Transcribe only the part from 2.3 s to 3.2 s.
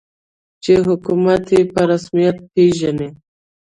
پېژني.